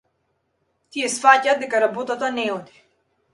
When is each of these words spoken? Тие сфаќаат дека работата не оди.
Тие 0.95 1.09
сфаќаат 1.15 1.61
дека 1.65 1.83
работата 1.85 2.31
не 2.39 2.47
оди. 2.57 2.83